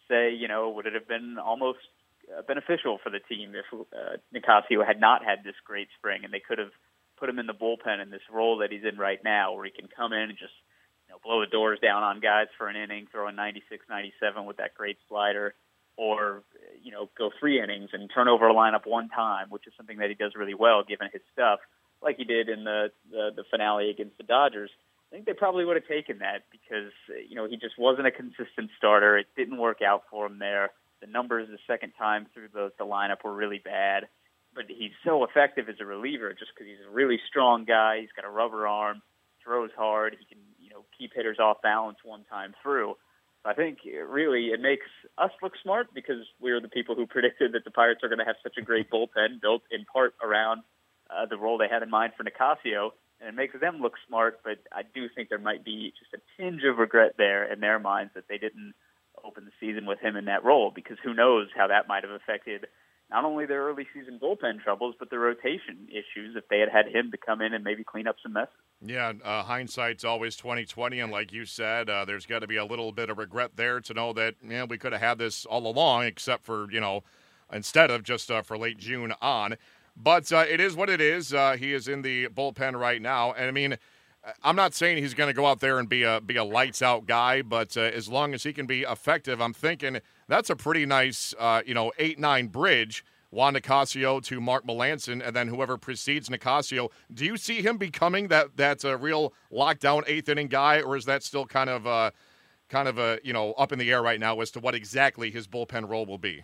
say, 0.10 0.34
you 0.34 0.50
know, 0.50 0.70
would 0.70 0.86
it 0.86 0.94
have 0.94 1.08
been 1.08 1.38
almost 1.40 1.80
uh, 2.28 2.42
beneficial 2.42 3.00
for 3.02 3.10
the 3.10 3.20
team 3.20 3.54
if 3.56 3.66
uh, 3.74 4.18
Nicasio 4.36 4.86
had 4.86 5.00
not 5.00 5.24
had 5.24 5.46
this 5.46 5.56
great 5.64 5.88
spring 5.98 6.26
and 6.26 6.34
they 6.34 6.42
could 6.46 6.58
have 6.58 6.72
put 7.18 7.30
him 7.30 7.40
in 7.40 7.48
the 7.48 7.54
bullpen 7.54 8.02
in 8.02 8.10
this 8.10 8.28
role 8.30 8.58
that 8.58 8.72
he's 8.72 8.84
in 8.84 8.98
right 8.98 9.24
now, 9.24 9.54
where 9.54 9.64
he 9.64 9.72
can 9.72 9.88
come 9.88 10.12
in 10.12 10.28
and 10.28 10.38
just 10.38 10.52
you 11.08 11.14
know 11.14 11.20
blow 11.24 11.40
the 11.40 11.48
doors 11.48 11.80
down 11.82 12.04
on 12.04 12.20
guys 12.20 12.48
for 12.58 12.68
an 12.68 12.76
inning, 12.76 13.08
throw 13.10 13.28
a 13.28 13.32
96, 13.32 13.86
97 13.90 14.44
with 14.44 14.58
that 14.58 14.74
great 14.76 14.98
slider, 15.08 15.54
or 15.96 16.44
you 16.84 16.92
know 16.92 17.10
go 17.18 17.32
three 17.40 17.64
innings 17.64 17.92
and 17.94 18.10
turn 18.14 18.28
over 18.28 18.50
a 18.50 18.54
lineup 18.54 18.86
one 18.86 19.08
time, 19.08 19.48
which 19.50 19.68
is 19.68 19.74
something 19.78 20.00
that 20.00 20.10
he 20.10 20.16
does 20.16 20.34
really 20.36 20.56
well 20.56 20.84
given 20.84 21.08
his 21.14 21.22
stuff, 21.32 21.60
like 22.02 22.18
he 22.18 22.26
did 22.26 22.50
in 22.50 22.66
the 22.66 22.92
the, 23.10 23.30
the 23.38 23.44
finale 23.50 23.90
against 23.90 24.18
the 24.18 24.24
Dodgers. 24.24 24.72
I 25.12 25.16
think 25.16 25.26
they 25.26 25.34
probably 25.34 25.66
would 25.66 25.76
have 25.76 25.88
taken 25.88 26.20
that 26.20 26.44
because 26.52 26.92
you 27.28 27.36
know 27.36 27.48
he 27.48 27.58
just 27.58 27.78
wasn't 27.78 28.08
a 28.08 28.12
consistent 28.12 28.70
starter. 28.78 29.18
It 29.18 29.28
didn't 29.36 29.58
work 29.58 29.82
out 29.82 30.04
for 30.10 30.26
him 30.26 30.40
there. 30.40 30.72
The 31.02 31.08
numbers 31.08 31.48
the 31.50 31.58
second 31.68 31.94
time 31.98 32.28
through 32.34 32.50
the, 32.54 32.72
the 32.78 32.86
lineup 32.86 33.24
were 33.24 33.34
really 33.34 33.60
bad 33.64 34.08
but 34.54 34.66
he's 34.68 34.92
so 35.06 35.24
effective 35.24 35.70
as 35.70 35.76
a 35.80 35.86
reliever 35.86 36.34
just 36.34 36.52
because 36.54 36.68
he's 36.68 36.86
a 36.86 36.92
really 36.92 37.20
strong 37.28 37.66
guy. 37.66 38.02
He's 38.02 38.12
got 38.16 38.26
a 38.26 38.30
rubber 38.30 38.68
arm, 38.68 39.02
throws 39.44 39.72
hard. 39.78 40.16
He 40.20 40.26
can 40.26 40.44
you 40.60 40.70
know 40.70 40.86
keep 40.98 41.12
hitters 41.16 41.40
off 41.40 41.62
balance 41.62 41.98
one 42.04 42.26
time 42.30 42.54
through. 42.62 42.96
I 43.44 43.54
think 43.54 43.80
really 44.08 44.48
it 44.48 44.62
makes 44.62 44.86
us 45.18 45.32
look 45.42 45.54
smart 45.64 45.88
because 45.94 46.28
we're 46.40 46.62
the 46.62 46.70
people 46.70 46.96
who 46.96 47.08
predicted 47.10 47.54
that 47.54 47.64
the 47.64 47.72
Pirates 47.72 48.02
are 48.04 48.10
going 48.10 48.20
to 48.20 48.26
have 48.26 48.36
such 48.44 48.58
a 48.58 48.62
great 48.62 48.90
bullpen 48.92 49.42
built 49.42 49.64
in 49.72 49.86
part 49.86 50.14
around 50.24 50.62
uh, 51.10 51.26
the 51.26 51.38
role 51.38 51.58
they 51.58 51.68
had 51.70 51.84
in 51.84 51.90
mind 51.90 52.14
for 52.16 52.24
Nicasio, 52.24 52.92
and 53.22 53.30
it 53.30 53.36
makes 53.36 53.54
them 53.60 53.80
look 53.82 53.94
smart. 54.08 54.42
But 54.44 54.60
I 54.72 54.82
do 54.82 55.08
think 55.14 55.30
there 55.30 55.40
might 55.40 55.64
be 55.64 55.94
just 55.98 56.14
a 56.14 56.42
tinge 56.42 56.64
of 56.64 56.78
regret 56.78 57.14
there 57.18 57.52
in 57.52 57.60
their 57.60 57.80
minds 57.80 58.12
that 58.16 58.26
they 58.28 58.38
didn't 58.38 58.74
open 59.24 59.46
the 59.46 59.52
season 59.60 59.86
with 59.86 60.00
him 60.00 60.16
in 60.16 60.26
that 60.26 60.44
role 60.44 60.72
because 60.74 60.98
who 61.04 61.14
knows 61.14 61.48
how 61.56 61.68
that 61.68 61.88
might 61.88 62.04
have 62.04 62.12
affected 62.12 62.66
not 63.12 63.26
only 63.26 63.46
their 63.46 63.64
early 63.64 63.86
season 63.94 64.20
bullpen 64.22 64.64
troubles, 64.64 64.96
but 64.98 65.10
the 65.10 65.20
rotation 65.20 65.88
issues 65.90 66.36
if 66.36 66.48
they 66.50 66.60
had 66.60 66.70
had 66.70 66.88
him 66.88 67.12
to 67.12 67.18
come 67.18 67.42
in 67.42 67.54
and 67.54 67.64
maybe 67.64 67.84
clean 67.84 68.08
up 68.08 68.16
some 68.24 68.34
messes. 68.34 68.50
Yeah, 68.82 69.14
uh, 69.24 69.44
hindsight's 69.44 70.04
always 70.04 70.36
twenty 70.38 70.66
twenty, 70.66 71.00
and 71.00 71.12
like 71.12 71.32
you 71.34 71.46
said, 71.46 71.90
uh, 71.90 72.06
there's 72.06 72.26
got 72.26 72.40
to 72.40 72.48
be 72.48 72.56
a 72.56 72.66
little 72.66 72.92
bit 72.92 73.10
of 73.10 73.18
regret 73.18 73.52
there 73.56 73.82
to 73.82 73.94
know 73.94 74.14
that 74.14 74.36
yeah, 74.48 74.64
we 74.64 74.78
could 74.78 74.94
have 74.94 75.02
had 75.02 75.18
this 75.18 75.46
all 75.46 75.68
along, 75.68 76.06
except 76.06 76.46
for 76.46 76.72
you 76.72 76.80
know, 76.80 77.04
instead 77.52 77.92
of 77.92 78.04
just 78.04 78.32
uh, 78.32 78.42
for 78.42 78.58
late 78.58 78.78
June 78.78 79.14
on. 79.22 79.56
But 80.02 80.32
uh, 80.32 80.46
it 80.50 80.60
is 80.60 80.76
what 80.76 80.90
it 80.90 81.02
is. 81.02 81.34
Uh, 81.34 81.58
he 81.58 81.74
is 81.74 81.88
in 81.88 82.02
the 82.02 82.28
bullpen 82.28 82.80
right 82.80 83.02
now, 83.02 83.34
and 83.34 83.48
I 83.48 83.52
mean. 83.52 83.78
I'm 84.44 84.56
not 84.56 84.76
saying 84.76 85.02
he's 85.02 85.16
going 85.16 85.30
to 85.30 85.34
go 85.34 85.48
out 85.48 85.62
there 85.62 85.80
and 85.80 85.90
be 85.90 86.04
a 86.04 86.22
be 86.22 86.36
a 86.36 86.44
lights 86.44 86.84
out 86.84 87.08
guy, 87.08 87.42
but 87.42 87.76
uh, 87.76 87.82
as 87.82 88.08
long 88.08 88.36
as 88.36 88.44
he 88.44 88.54
can 88.54 88.68
be 88.68 88.82
effective, 88.82 89.42
I'm 89.42 89.52
thinking 89.52 90.00
that's 90.28 90.52
a 90.52 90.56
pretty 90.56 90.86
nice, 90.86 91.34
uh, 91.40 91.64
you 91.66 91.74
know, 91.74 91.92
eight 91.98 92.20
nine 92.20 92.46
bridge. 92.46 93.04
Juan 93.32 93.56
Nicasio 93.56 94.22
to 94.26 94.42
Mark 94.42 94.68
Melancon, 94.68 95.26
and 95.26 95.36
then 95.36 95.48
whoever 95.48 95.78
precedes 95.78 96.30
Nicasio. 96.30 96.90
Do 97.14 97.26
you 97.26 97.38
see 97.38 97.62
him 97.62 97.78
becoming 97.78 98.28
that 98.28 98.58
that's 98.58 98.84
a 98.84 98.98
real 98.98 99.34
lockdown 99.52 100.04
eighth 100.06 100.30
inning 100.30 100.48
guy, 100.48 100.82
or 100.82 100.98
is 100.98 101.06
that 101.06 101.24
still 101.24 101.46
kind 101.46 101.70
of 101.70 101.88
uh, 101.88 102.12
kind 102.70 102.88
of 102.88 103.00
a 103.00 103.20
you 103.24 103.34
know 103.34 103.54
up 103.54 103.72
in 103.72 103.80
the 103.80 103.90
air 103.90 104.04
right 104.04 104.20
now 104.20 104.40
as 104.42 104.52
to 104.52 104.60
what 104.60 104.76
exactly 104.76 105.32
his 105.32 105.48
bullpen 105.48 105.90
role 105.90 106.06
will 106.06 106.18
be? 106.18 106.44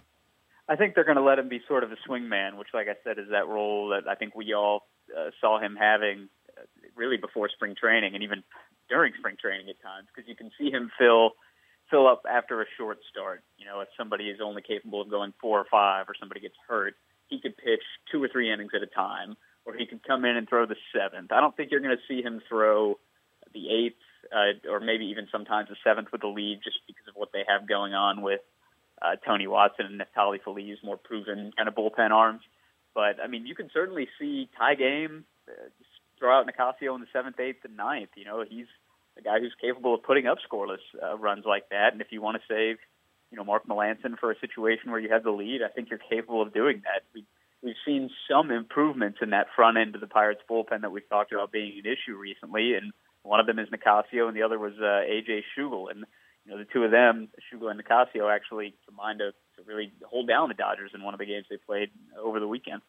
I 0.70 0.76
think 0.76 0.96
they're 0.96 1.06
going 1.06 1.18
to 1.18 1.24
let 1.24 1.40
him 1.40 1.48
be 1.48 1.62
sort 1.68 1.84
of 1.84 1.92
a 1.92 1.98
swing 2.06 2.28
man, 2.28 2.58
which, 2.58 2.70
like 2.74 2.88
I 2.88 2.96
said, 3.04 3.18
is 3.18 3.30
that 3.32 3.48
role 3.48 3.90
that 3.90 4.08
I 4.08 4.16
think 4.16 4.36
we 4.36 4.54
all 4.54 4.88
uh, 5.18 5.32
saw 5.40 5.60
him 5.60 5.78
having 5.80 6.28
uh, 6.58 6.64
really 6.96 7.18
before 7.18 7.50
spring 7.50 7.76
training 7.80 8.16
and 8.16 8.24
even 8.24 8.44
during 8.90 9.14
spring 9.18 9.36
training 9.42 9.70
at 9.70 9.82
times, 9.82 10.08
because 10.14 10.28
you 10.28 10.36
can 10.36 10.52
see 10.58 10.70
him 10.70 10.92
fill 10.98 11.32
fill 11.90 12.06
up 12.06 12.24
after 12.30 12.62
a 12.62 12.66
short 12.78 13.00
start. 13.10 13.44
You 13.58 13.66
know, 13.66 13.80
if 13.80 13.88
somebody 13.98 14.26
is 14.26 14.40
only 14.44 14.62
capable 14.62 15.02
of 15.02 15.10
going 15.10 15.34
four 15.40 15.60
or 15.60 15.66
five, 15.72 16.10
or 16.10 16.16
somebody 16.20 16.42
gets 16.42 16.56
hurt, 16.68 16.96
he 17.28 17.40
could 17.40 17.56
pitch 17.56 17.84
two 18.12 18.22
or 18.22 18.28
three 18.28 18.52
innings 18.52 18.72
at 18.76 18.82
a 18.82 18.88
time, 18.88 19.38
or 19.66 19.74
he 19.74 19.86
could 19.86 20.06
come 20.06 20.26
in 20.26 20.36
and 20.36 20.50
throw 20.50 20.66
the 20.66 20.76
seventh. 20.94 21.32
I 21.32 21.40
don't 21.40 21.56
think 21.56 21.72
you're 21.72 21.80
going 21.80 21.96
to 21.96 22.14
see 22.14 22.22
him 22.22 22.42
throw 22.48 23.00
the 23.54 23.70
eighth, 23.70 24.04
uh, 24.36 24.70
or 24.70 24.82
maybe 24.82 25.06
even 25.06 25.28
sometimes 25.32 25.70
the 25.70 25.78
seventh 25.82 26.10
with 26.12 26.22
the 26.22 26.28
lead, 26.28 26.60
just 26.62 26.78
because 26.88 27.08
of 27.08 27.16
what 27.16 27.30
they 27.32 27.44
have 27.48 27.68
going 27.68 27.94
on 27.94 28.22
with 28.22 28.42
uh, 29.02 29.16
Tony 29.26 29.48
Watson 29.48 29.86
and 29.86 30.02
Neftali 30.02 30.42
Feliz, 30.44 30.78
more 30.84 30.98
proven 30.98 31.52
kind 31.56 31.68
of 31.68 31.76
bullpen 31.76 32.12
arms. 32.12 32.42
But 32.96 33.20
I 33.24 33.28
mean, 33.28 33.46
you 33.46 33.56
can 33.56 33.70
certainly 33.74 34.08
see 34.20 34.50
tie 34.58 34.76
game, 34.76 35.26
uh, 35.48 35.70
throw 36.20 36.40
out 36.40 36.48
Nicasio 36.48 36.96
in 36.96 37.02
the 37.02 37.08
seventh, 37.14 37.40
eighth, 37.40 37.64
and 37.64 37.78
ninth. 37.78 38.10
You 38.16 38.26
know, 38.26 38.44
he's 38.48 38.66
a 39.18 39.22
guy 39.22 39.40
who's 39.40 39.54
capable 39.62 39.94
of 39.94 40.04
putting 40.04 40.28
up 40.28 40.38
scoreless 40.50 40.84
uh, 41.02 41.18
runs 41.18 41.46
like 41.46 41.70
that. 41.70 41.94
And 41.94 42.02
if 42.02 42.08
you 42.12 42.22
want 42.22 42.38
to 42.38 42.54
save, 42.54 42.78
you 43.32 43.38
know, 43.38 43.44
Mark 43.44 43.68
Melancon 43.68 44.18
for 44.20 44.32
a 44.32 44.40
situation 44.40 44.92
where 44.92 45.00
you 45.00 45.10
have 45.10 45.24
the 45.24 45.32
lead, 45.32 45.62
I 45.64 45.70
think 45.70 45.90
you're 45.90 46.00
capable 46.00 46.42
of 46.42 46.54
doing 46.54 46.82
that. 46.84 47.04
We, 47.14 47.26
we've 47.62 47.76
seen 47.86 48.10
some 48.30 48.52
improvements 48.52 49.20
in 49.22 49.32
that 49.32 49.48
front 49.56 49.78
end 49.78 49.96
of 49.96 50.02
the 50.02 50.08
Pirates 50.08 50.42
bullpen 50.50 50.82
that 50.82 50.92
we've 50.92 51.08
talked 51.10 51.32
about 51.32 51.52
being 51.52 51.74
an 51.84 51.92
issue 51.92 52.18
recently, 52.18 52.76
and 52.76 52.94
one 53.24 53.40
of 53.40 53.46
them 53.46 53.60
is 53.60 53.68
Nicasio, 53.70 54.28
and 54.28 54.36
the 54.36 54.44
other 54.44 54.58
was 54.58 54.74
uh, 54.80 55.04
AJ 55.06 55.42
Schugel. 55.56 55.92
And 55.92 56.06
you 56.48 56.54
know, 56.54 56.60
the 56.60 56.66
two 56.66 56.84
of 56.84 56.92
them, 56.92 57.28
Schugel 57.52 57.70
and 57.70 57.78
Nicasio, 57.78 58.34
actually 58.34 58.74
combined 58.86 59.20
to, 59.20 59.32
to 59.32 59.68
really 59.68 59.92
hold 60.06 60.28
down 60.30 60.48
the 60.48 60.54
Dodgers 60.54 60.92
in 60.94 61.04
one 61.04 61.14
of 61.14 61.20
the 61.20 61.26
games 61.26 61.46
they 61.50 61.58
played 61.58 61.90
over 62.18 62.40
the 62.40 62.48
weekend. 62.48 62.82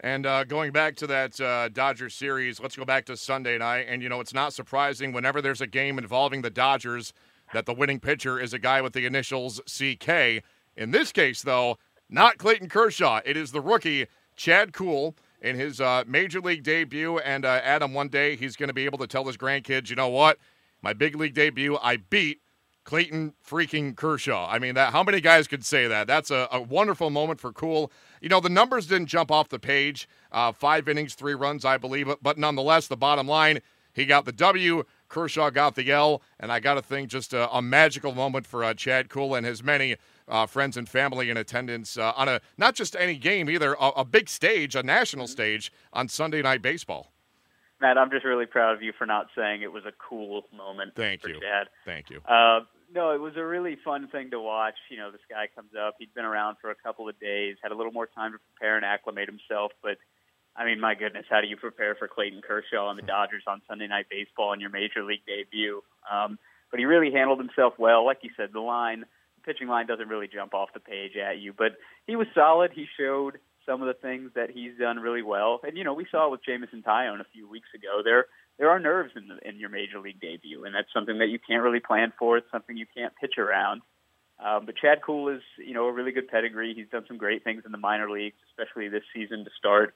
And 0.00 0.26
uh, 0.26 0.44
going 0.44 0.70
back 0.72 0.96
to 0.96 1.06
that 1.06 1.40
uh, 1.40 1.70
Dodgers 1.70 2.14
series, 2.14 2.60
let's 2.60 2.76
go 2.76 2.84
back 2.84 3.06
to 3.06 3.16
Sunday 3.16 3.56
night. 3.56 3.86
And, 3.88 4.02
you 4.02 4.08
know, 4.10 4.20
it's 4.20 4.34
not 4.34 4.52
surprising 4.52 5.12
whenever 5.12 5.40
there's 5.40 5.62
a 5.62 5.66
game 5.66 5.98
involving 5.98 6.42
the 6.42 6.50
Dodgers, 6.50 7.14
that 7.52 7.66
the 7.66 7.72
winning 7.72 8.00
pitcher 8.00 8.38
is 8.40 8.52
a 8.52 8.58
guy 8.58 8.82
with 8.82 8.92
the 8.92 9.06
initials 9.06 9.60
CK. 9.66 10.42
In 10.76 10.90
this 10.90 11.12
case, 11.12 11.42
though, 11.42 11.78
not 12.10 12.38
Clayton 12.38 12.68
Kershaw. 12.68 13.20
It 13.24 13.36
is 13.36 13.52
the 13.52 13.60
rookie, 13.60 14.06
Chad 14.36 14.72
Kuhl, 14.72 15.14
in 15.40 15.56
his 15.56 15.80
uh, 15.80 16.04
major 16.06 16.40
league 16.40 16.64
debut. 16.64 17.18
And 17.18 17.44
uh, 17.44 17.60
Adam, 17.62 17.94
one 17.94 18.08
day 18.08 18.36
he's 18.36 18.56
going 18.56 18.68
to 18.68 18.74
be 18.74 18.84
able 18.84 18.98
to 18.98 19.06
tell 19.06 19.24
his 19.24 19.36
grandkids, 19.36 19.88
you 19.88 19.96
know 19.96 20.08
what? 20.08 20.38
My 20.82 20.92
big 20.92 21.16
league 21.16 21.34
debut, 21.34 21.78
I 21.80 21.96
beat 21.96 22.40
Clayton 22.84 23.32
freaking 23.46 23.96
Kershaw. 23.96 24.48
I 24.48 24.58
mean, 24.58 24.74
that 24.74 24.92
how 24.92 25.02
many 25.02 25.20
guys 25.20 25.48
could 25.48 25.64
say 25.64 25.88
that? 25.88 26.06
That's 26.06 26.30
a, 26.30 26.48
a 26.52 26.60
wonderful 26.60 27.10
moment 27.10 27.40
for 27.40 27.52
Kuhl. 27.52 27.90
You 28.20 28.28
know, 28.28 28.40
the 28.40 28.50
numbers 28.50 28.86
didn't 28.86 29.06
jump 29.06 29.30
off 29.30 29.48
the 29.48 29.58
page. 29.58 30.08
Uh, 30.30 30.52
five 30.52 30.88
innings, 30.88 31.14
three 31.14 31.34
runs, 31.34 31.64
I 31.64 31.78
believe. 31.78 32.06
But, 32.06 32.22
but 32.22 32.38
nonetheless, 32.38 32.86
the 32.86 32.96
bottom 32.96 33.26
line, 33.26 33.60
he 33.94 34.04
got 34.04 34.24
the 34.24 34.32
W. 34.32 34.84
Kershaw 35.08 35.50
got 35.50 35.76
the 35.76 35.90
L, 35.90 36.22
and 36.40 36.50
I 36.50 36.60
got 36.60 36.74
to 36.74 36.82
think 36.82 37.08
just 37.08 37.32
a, 37.32 37.48
a, 37.54 37.62
magical 37.62 38.12
moment 38.14 38.46
for 38.46 38.64
uh, 38.64 38.74
Chad 38.74 39.08
Kuhl 39.08 39.34
and 39.34 39.46
his 39.46 39.62
many 39.62 39.96
uh, 40.26 40.46
friends 40.46 40.76
and 40.76 40.88
family 40.88 41.30
in 41.30 41.36
attendance 41.36 41.96
uh, 41.96 42.12
on 42.16 42.28
a 42.28 42.40
not 42.58 42.74
just 42.74 42.96
any 42.96 43.16
game 43.16 43.48
either, 43.48 43.74
a, 43.74 43.88
a, 43.90 44.04
big 44.04 44.28
stage, 44.28 44.74
a 44.74 44.82
national 44.82 45.28
stage 45.28 45.72
on 45.92 46.08
Sunday 46.08 46.42
Night 46.42 46.62
Baseball. 46.62 47.12
Matt, 47.80 47.98
I'm 47.98 48.10
just 48.10 48.24
really 48.24 48.46
proud 48.46 48.74
of 48.74 48.82
you 48.82 48.92
for 48.96 49.06
not 49.06 49.26
saying 49.36 49.62
it 49.62 49.72
was 49.72 49.84
a 49.84 49.92
cool 49.98 50.42
moment. 50.56 50.92
Thank 50.96 51.24
you, 51.26 51.34
Chad. 51.34 51.68
Thank 51.84 52.10
you. 52.10 52.20
Uh, 52.26 52.60
no, 52.94 53.10
it 53.10 53.20
was 53.20 53.34
a 53.36 53.44
really 53.44 53.76
fun 53.84 54.08
thing 54.08 54.30
to 54.30 54.40
watch. 54.40 54.76
You 54.90 54.98
know, 54.98 55.10
this 55.10 55.20
guy 55.28 55.48
comes 55.54 55.70
up. 55.78 55.96
He'd 55.98 56.14
been 56.14 56.24
around 56.24 56.56
for 56.60 56.70
a 56.70 56.74
couple 56.74 57.08
of 57.08 57.18
days, 57.18 57.56
had 57.62 57.72
a 57.72 57.74
little 57.74 57.92
more 57.92 58.06
time 58.06 58.32
to 58.32 58.38
prepare 58.38 58.76
and 58.76 58.84
acclimate 58.84 59.28
himself, 59.28 59.72
but 59.82 59.98
I 60.56 60.64
mean, 60.64 60.78
my 60.78 60.94
goodness, 60.94 61.26
how 61.28 61.40
do 61.40 61.48
you 61.48 61.56
prepare 61.56 61.94
for 61.96 62.06
Clayton 62.06 62.42
Kershaw 62.46 62.90
and 62.90 62.98
the 62.98 63.02
Dodgers 63.06 63.42
on 63.46 63.60
Sunday 63.68 63.88
Night 63.88 64.06
Baseball 64.08 64.52
in 64.52 64.60
your 64.60 64.70
major 64.70 65.02
league 65.02 65.26
debut? 65.26 65.82
Um, 66.10 66.38
but 66.70 66.78
he 66.78 66.86
really 66.86 67.12
handled 67.12 67.38
himself 67.38 67.74
well. 67.78 68.04
Like 68.04 68.18
you 68.22 68.30
said, 68.36 68.50
the 68.52 68.60
line, 68.60 69.00
the 69.00 69.42
pitching 69.44 69.68
line 69.68 69.86
doesn't 69.86 70.08
really 70.08 70.28
jump 70.28 70.54
off 70.54 70.70
the 70.72 70.80
page 70.80 71.12
at 71.16 71.38
you, 71.38 71.52
but 71.52 71.72
he 72.06 72.16
was 72.16 72.26
solid. 72.34 72.70
He 72.72 72.86
showed 72.98 73.38
some 73.66 73.80
of 73.80 73.88
the 73.88 73.94
things 73.94 74.30
that 74.34 74.50
he's 74.50 74.72
done 74.78 74.98
really 74.98 75.22
well. 75.22 75.60
And 75.62 75.76
you 75.76 75.84
know, 75.84 75.94
we 75.94 76.06
saw 76.10 76.26
it 76.26 76.30
with 76.30 76.44
Jameson 76.44 76.82
Taillon 76.86 77.20
a 77.20 77.26
few 77.32 77.48
weeks 77.48 77.68
ago. 77.74 78.02
There 78.04 78.26
there 78.58 78.70
are 78.70 78.78
nerves 78.78 79.12
in 79.16 79.28
the, 79.28 79.48
in 79.48 79.58
your 79.58 79.68
major 79.68 79.98
league 79.98 80.20
debut, 80.20 80.64
and 80.64 80.74
that's 80.74 80.92
something 80.94 81.18
that 81.18 81.28
you 81.28 81.38
can't 81.38 81.62
really 81.62 81.80
plan 81.80 82.12
for. 82.18 82.36
It's 82.36 82.50
something 82.52 82.76
you 82.76 82.86
can't 82.96 83.12
pitch 83.20 83.38
around. 83.38 83.82
Um, 84.44 84.66
but 84.66 84.76
Chad 84.76 85.02
Kuhl 85.04 85.28
is, 85.28 85.42
you 85.58 85.74
know, 85.74 85.86
a 85.86 85.92
really 85.92 86.12
good 86.12 86.28
pedigree. 86.28 86.74
He's 86.74 86.88
done 86.90 87.04
some 87.06 87.18
great 87.18 87.44
things 87.44 87.62
in 87.64 87.72
the 87.72 87.78
minor 87.78 88.10
leagues, 88.10 88.36
especially 88.50 88.88
this 88.88 89.04
season 89.14 89.44
to 89.44 89.50
start 89.58 89.94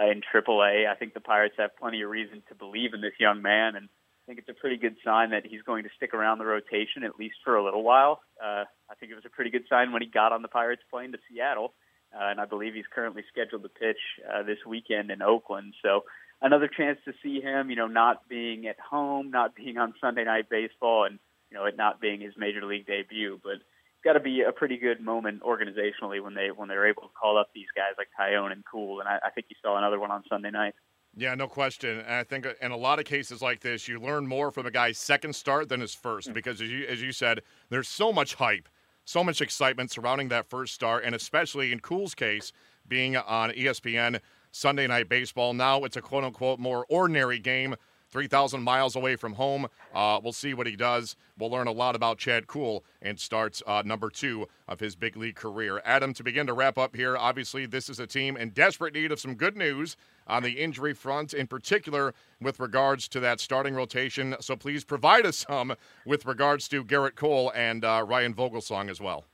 uh, 0.00 0.10
in 0.10 0.22
AAA. 0.22 0.88
I 0.88 0.94
think 0.94 1.14
the 1.14 1.20
Pirates 1.20 1.54
have 1.58 1.76
plenty 1.76 2.02
of 2.02 2.10
reason 2.10 2.42
to 2.48 2.54
believe 2.54 2.94
in 2.94 3.00
this 3.00 3.14
young 3.18 3.42
man, 3.42 3.76
and 3.76 3.86
I 3.86 4.22
think 4.26 4.40
it's 4.40 4.48
a 4.48 4.60
pretty 4.60 4.76
good 4.76 4.96
sign 5.04 5.30
that 5.30 5.46
he's 5.46 5.62
going 5.62 5.84
to 5.84 5.90
stick 5.96 6.14
around 6.14 6.38
the 6.38 6.46
rotation 6.46 7.04
at 7.04 7.18
least 7.18 7.36
for 7.44 7.56
a 7.56 7.64
little 7.64 7.84
while. 7.84 8.20
Uh, 8.42 8.64
I 8.90 8.94
think 8.98 9.12
it 9.12 9.14
was 9.14 9.24
a 9.24 9.30
pretty 9.30 9.50
good 9.50 9.64
sign 9.70 9.92
when 9.92 10.02
he 10.02 10.08
got 10.08 10.32
on 10.32 10.42
the 10.42 10.48
Pirates 10.48 10.82
plane 10.90 11.12
to 11.12 11.18
Seattle, 11.30 11.74
uh, 12.12 12.26
and 12.26 12.40
I 12.40 12.44
believe 12.44 12.74
he's 12.74 12.90
currently 12.92 13.22
scheduled 13.30 13.62
to 13.62 13.68
pitch 13.68 14.00
uh, 14.28 14.42
this 14.42 14.58
weekend 14.66 15.12
in 15.12 15.22
Oakland. 15.22 15.74
So 15.80 16.04
another 16.40 16.68
chance 16.68 16.98
to 17.04 17.12
see 17.22 17.40
him, 17.40 17.70
you 17.70 17.76
know, 17.76 17.86
not 17.86 18.28
being 18.28 18.66
at 18.66 18.78
home, 18.78 19.30
not 19.30 19.54
being 19.54 19.78
on 19.78 19.94
Sunday 20.00 20.24
Night 20.24 20.48
Baseball, 20.50 21.04
and 21.04 21.18
you 21.50 21.56
know, 21.56 21.64
it 21.64 21.76
not 21.76 22.00
being 22.00 22.20
his 22.20 22.34
major 22.36 22.64
league 22.64 22.86
debut, 22.86 23.40
but 23.42 23.54
it's 23.54 24.04
got 24.04 24.14
to 24.14 24.20
be 24.20 24.42
a 24.42 24.52
pretty 24.52 24.76
good 24.76 25.00
moment 25.00 25.42
organizationally 25.42 26.22
when 26.22 26.34
they 26.34 26.48
when 26.54 26.68
they're 26.68 26.88
able 26.88 27.02
to 27.02 27.08
call 27.20 27.38
up 27.38 27.50
these 27.54 27.68
guys 27.74 27.94
like 27.98 28.08
Taillon 28.18 28.52
and 28.52 28.64
Kuhl 28.70 29.00
and 29.00 29.08
I, 29.08 29.18
I 29.26 29.30
think 29.30 29.46
you 29.48 29.56
saw 29.62 29.78
another 29.78 29.98
one 29.98 30.10
on 30.10 30.22
Sunday 30.28 30.50
night. 30.50 30.74
Yeah, 31.18 31.34
no 31.34 31.48
question. 31.48 32.00
And 32.00 32.14
I 32.14 32.24
think 32.24 32.46
in 32.60 32.72
a 32.72 32.76
lot 32.76 32.98
of 32.98 33.06
cases 33.06 33.40
like 33.40 33.60
this, 33.60 33.88
you 33.88 33.98
learn 33.98 34.26
more 34.26 34.50
from 34.50 34.66
a 34.66 34.70
guy's 34.70 34.98
second 34.98 35.34
start 35.34 35.70
than 35.70 35.80
his 35.80 35.96
1st 35.96 36.24
mm-hmm. 36.24 36.32
because 36.34 36.60
as 36.60 36.70
you 36.70 36.86
as 36.86 37.00
you 37.00 37.12
said, 37.12 37.40
there's 37.70 37.88
so 37.88 38.12
much 38.12 38.34
hype, 38.34 38.68
so 39.04 39.24
much 39.24 39.40
excitement 39.40 39.90
surrounding 39.90 40.28
that 40.28 40.46
first 40.46 40.74
start, 40.74 41.04
and 41.04 41.14
especially 41.14 41.72
in 41.72 41.80
Kuhl's 41.80 42.14
case, 42.14 42.52
being 42.86 43.16
on 43.16 43.50
ESPN 43.50 44.20
Sunday 44.56 44.86
Night 44.86 45.08
Baseball. 45.08 45.52
Now 45.52 45.84
it's 45.84 45.98
a 45.98 46.00
quote 46.00 46.24
unquote 46.24 46.58
more 46.58 46.86
ordinary 46.88 47.38
game 47.38 47.76
3,000 48.10 48.62
miles 48.62 48.96
away 48.96 49.14
from 49.14 49.34
home. 49.34 49.66
Uh, 49.94 50.18
we'll 50.22 50.32
see 50.32 50.54
what 50.54 50.66
he 50.66 50.76
does. 50.76 51.14
We'll 51.38 51.50
learn 51.50 51.66
a 51.66 51.72
lot 51.72 51.94
about 51.94 52.16
Chad 52.16 52.46
Kuhl 52.46 52.82
and 53.02 53.20
starts 53.20 53.62
uh, 53.66 53.82
number 53.84 54.08
two 54.08 54.46
of 54.66 54.80
his 54.80 54.96
big 54.96 55.16
league 55.16 55.34
career. 55.34 55.82
Adam, 55.84 56.14
to 56.14 56.24
begin 56.24 56.46
to 56.46 56.54
wrap 56.54 56.78
up 56.78 56.96
here, 56.96 57.18
obviously, 57.18 57.66
this 57.66 57.90
is 57.90 58.00
a 58.00 58.06
team 58.06 58.36
in 58.36 58.50
desperate 58.50 58.94
need 58.94 59.12
of 59.12 59.20
some 59.20 59.34
good 59.34 59.56
news 59.56 59.96
on 60.26 60.42
the 60.42 60.52
injury 60.52 60.94
front, 60.94 61.34
in 61.34 61.46
particular 61.46 62.14
with 62.40 62.58
regards 62.58 63.08
to 63.08 63.20
that 63.20 63.40
starting 63.40 63.74
rotation. 63.74 64.36
So 64.40 64.56
please 64.56 64.84
provide 64.84 65.26
us 65.26 65.44
some 65.48 65.74
with 66.06 66.24
regards 66.24 66.68
to 66.68 66.82
Gerrit 66.82 67.16
Cole 67.16 67.52
and 67.54 67.84
uh, 67.84 68.04
Ryan 68.08 68.32
Vogelsong 68.32 68.88
as 68.88 69.00
well. 69.02 69.26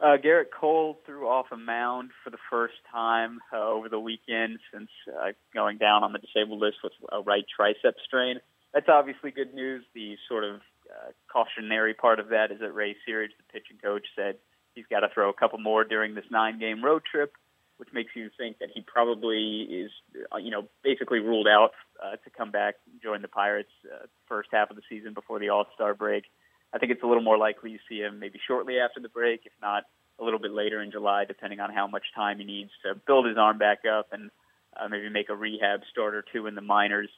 Uh, 0.00 0.16
Gerrit 0.16 0.50
Cole 0.58 1.00
threw 1.04 1.26
off 1.26 1.46
a 1.50 1.56
mound 1.56 2.10
for 2.22 2.30
the 2.30 2.38
first 2.50 2.74
time 2.90 3.40
uh, 3.52 3.68
over 3.68 3.88
the 3.88 3.98
weekend 3.98 4.60
since 4.72 4.88
uh, 5.08 5.32
going 5.52 5.76
down 5.76 6.04
on 6.04 6.12
the 6.12 6.20
disabled 6.20 6.60
list 6.60 6.76
with 6.84 6.92
a 7.10 7.20
right 7.20 7.44
tricep 7.58 7.94
strain. 8.04 8.38
That's 8.72 8.88
obviously 8.88 9.32
good 9.32 9.54
news. 9.54 9.84
The 9.94 10.16
sort 10.28 10.44
of 10.44 10.56
uh, 10.88 11.10
cautionary 11.32 11.94
part 11.94 12.20
of 12.20 12.28
that 12.28 12.52
is 12.52 12.60
that 12.60 12.72
Ray 12.72 12.96
Searage, 13.08 13.30
the 13.36 13.52
pitching 13.52 13.78
coach, 13.82 14.06
said 14.14 14.36
he's 14.76 14.86
got 14.88 15.00
to 15.00 15.08
throw 15.12 15.30
a 15.30 15.34
couple 15.34 15.58
more 15.58 15.82
during 15.82 16.14
this 16.14 16.26
nine-game 16.30 16.84
road 16.84 17.02
trip, 17.10 17.32
which 17.78 17.88
makes 17.92 18.14
you 18.14 18.30
think 18.38 18.58
that 18.60 18.68
he 18.72 18.82
probably 18.82 19.62
is, 19.62 19.90
uh, 20.32 20.36
you 20.36 20.52
know, 20.52 20.68
basically 20.84 21.18
ruled 21.18 21.48
out 21.48 21.72
uh, 22.00 22.12
to 22.12 22.30
come 22.30 22.52
back 22.52 22.76
and 22.90 23.02
join 23.02 23.20
the 23.20 23.28
Pirates 23.28 23.72
uh, 23.92 24.06
first 24.28 24.48
half 24.52 24.70
of 24.70 24.76
the 24.76 24.82
season 24.88 25.12
before 25.12 25.40
the 25.40 25.48
All 25.48 25.66
Star 25.74 25.92
break. 25.92 26.24
I 26.72 26.78
think 26.78 26.92
it's 26.92 27.02
a 27.02 27.06
little 27.06 27.22
more 27.22 27.38
likely 27.38 27.70
you 27.70 27.78
see 27.88 27.98
him 27.98 28.18
maybe 28.18 28.38
shortly 28.46 28.78
after 28.78 29.00
the 29.00 29.08
break, 29.08 29.42
if 29.44 29.52
not 29.62 29.84
a 30.20 30.24
little 30.24 30.40
bit 30.40 30.52
later 30.52 30.82
in 30.82 30.90
July, 30.90 31.24
depending 31.24 31.60
on 31.60 31.72
how 31.72 31.86
much 31.86 32.04
time 32.14 32.38
he 32.38 32.44
needs 32.44 32.70
to 32.84 32.94
build 33.06 33.26
his 33.26 33.38
arm 33.38 33.58
back 33.58 33.80
up 33.86 34.08
and 34.12 34.30
uh, 34.76 34.88
maybe 34.88 35.08
make 35.08 35.28
a 35.28 35.36
rehab 35.36 35.80
start 35.90 36.14
or 36.14 36.24
two 36.32 36.46
in 36.46 36.54
the 36.54 36.60
minors. 36.60 37.08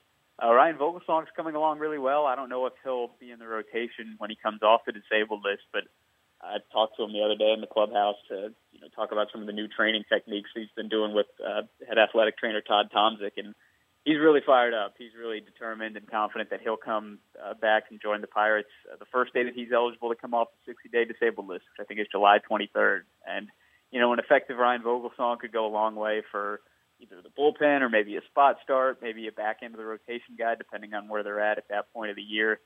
Uh, 0.43 0.53
Ryan 0.53 0.77
Vogelsong's 0.77 1.29
coming 1.37 1.55
along 1.55 1.79
really 1.79 1.99
well. 1.99 2.27
I 2.27 2.37
don't 2.37 2.49
know 2.49 2.67
if 2.67 2.73
he'll 2.83 3.11
be 3.19 3.31
in 3.31 3.39
the 3.39 3.47
rotation 3.47 4.17
when 4.19 4.31
he 4.31 4.37
comes 4.37 4.63
off 4.63 4.83
the 4.87 4.93
disabled 4.93 5.43
list, 5.45 5.63
but 5.73 5.85
I 6.41 6.59
talked 6.73 6.97
to 6.97 7.05
him 7.05 7.13
the 7.13 7.23
other 7.23 7.37
day 7.37 7.53
in 7.53 7.61
the 7.61 7.67
clubhouse 7.67 8.17
to 8.29 8.53
you 8.73 8.81
know 8.81 8.89
talk 8.95 9.13
about 9.13 9.29
some 9.33 9.43
of 9.43 9.47
the 9.47 9.53
new 9.53 9.69
training 9.69 10.05
techniques 10.09 10.51
he's 10.55 10.73
been 10.75 10.89
doing 10.89 11.15
with 11.15 11.27
uh, 11.45 11.63
head 11.87 11.99
athletic 11.99 12.39
trainer 12.39 12.63
Todd 12.63 12.91
Tomczyk, 12.95 13.37
and 13.37 13.55
he's 14.05 14.19
really 14.19 14.41
fired 14.45 14.75
up. 14.75 14.95
He's 14.99 15.13
really 15.19 15.41
determined 15.41 15.97
and 15.97 16.11
confident 16.11 16.51
that 16.51 16.61
he'll 16.61 16.77
come 16.77 17.19
uh, 17.43 17.55
back 17.55 17.85
and 17.91 18.01
join 18.01 18.21
the 18.21 18.27
Pirates 18.27 18.71
uh, 18.91 18.97
the 18.99 19.07
first 19.13 19.33
day 19.35 19.45
that 19.45 19.55
he's 19.55 19.73
eligible 19.73 20.09
to 20.09 20.15
come 20.15 20.35
off 20.35 20.49
the 20.67 20.73
60-day 20.73 21.05
disabled 21.11 21.49
list, 21.49 21.65
which 21.71 21.85
I 21.85 21.87
think 21.87 22.01
is 22.01 22.07
July 22.11 22.39
23rd. 22.51 23.03
And 23.27 23.49
you 23.91 24.01
know, 24.01 24.13
an 24.13 24.19
effective 24.19 24.57
Ryan 24.57 24.83
Vogelsong 24.83 25.41
could 25.41 25.53
go 25.53 25.67
a 25.67 25.73
long 25.73 25.97
way 25.97 26.23
for 26.31 26.61
either 27.01 27.17
the 27.23 27.31
bullpen 27.31 27.81
or 27.81 27.89
maybe 27.89 28.17
a 28.17 28.21
spot 28.31 28.57
start, 28.63 28.99
maybe 29.03 29.27
a 29.27 29.33
back 29.33 29.59
end 29.63 29.75
of 29.75 29.79
the 29.79 29.85
rotation 29.85 30.37
guy, 30.39 30.55
depending 30.55 30.95
on 30.95 31.09
where 31.09 31.23
they're 31.23 31.41
at 31.41 31.59
at 31.59 31.69
that 31.69 31.93
point 31.93 32.11
of 32.11 32.17
the 32.17 32.23
year. 32.23 32.61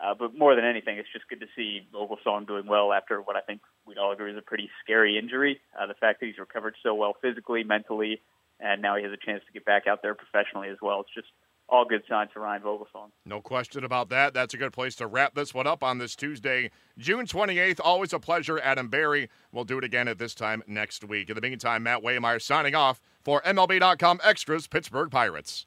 Uh, 0.00 0.14
but 0.18 0.36
more 0.36 0.54
than 0.54 0.64
anything, 0.64 0.96
it's 0.96 1.12
just 1.12 1.28
good 1.28 1.40
to 1.40 1.46
see 1.54 1.86
Vogelsong 1.92 2.46
doing 2.46 2.66
well 2.66 2.92
after 2.92 3.20
what 3.20 3.36
I 3.36 3.40
think 3.40 3.60
we'd 3.84 3.98
all 3.98 4.12
agree 4.12 4.32
is 4.32 4.38
a 4.38 4.42
pretty 4.42 4.70
scary 4.82 5.18
injury. 5.18 5.60
Uh, 5.78 5.86
the 5.86 5.94
fact 5.94 6.20
that 6.20 6.26
he's 6.26 6.38
recovered 6.38 6.74
so 6.82 6.94
well 6.94 7.14
physically, 7.20 7.64
mentally, 7.64 8.22
and 8.60 8.82
now 8.82 8.96
he 8.96 9.02
has 9.02 9.12
a 9.12 9.24
chance 9.24 9.42
to 9.46 9.52
get 9.52 9.64
back 9.64 9.86
out 9.86 10.00
there 10.02 10.14
professionally 10.14 10.68
as 10.68 10.78
well. 10.80 11.00
It's 11.00 11.14
just 11.14 11.28
all 11.68 11.84
good 11.84 12.02
signs 12.08 12.30
for 12.32 12.40
Ryan 12.40 12.62
Vogelsong. 12.62 13.10
No 13.24 13.40
question 13.40 13.84
about 13.84 14.08
that. 14.10 14.34
That's 14.34 14.54
a 14.54 14.56
good 14.56 14.72
place 14.72 14.96
to 14.96 15.06
wrap 15.06 15.34
this 15.34 15.54
one 15.54 15.66
up 15.66 15.84
on 15.84 15.98
this 15.98 16.16
Tuesday, 16.16 16.70
June 16.98 17.26
28th. 17.26 17.80
Always 17.82 18.12
a 18.12 18.18
pleasure, 18.18 18.58
Adam 18.58 18.88
Berry. 18.88 19.30
We'll 19.52 19.64
do 19.64 19.78
it 19.78 19.84
again 19.84 20.08
at 20.08 20.18
this 20.18 20.34
time 20.34 20.62
next 20.66 21.04
week. 21.04 21.30
In 21.30 21.36
the 21.36 21.40
meantime, 21.40 21.84
Matt 21.84 22.02
Waymeyer 22.02 22.42
signing 22.42 22.74
off 22.74 23.00
for 23.22 23.40
MLB.com 23.42 24.20
Extras 24.24 24.66
Pittsburgh 24.66 25.10
Pirates. 25.10 25.66